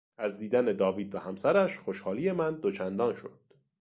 از 0.17 0.37
دیدن 0.37 0.65
داوید 0.65 1.15
و 1.15 1.19
همسرش 1.19 1.77
خوشحالی 1.77 2.31
من 2.31 2.55
دو 2.55 2.71
چندان 2.71 3.15
شد. 3.15 3.39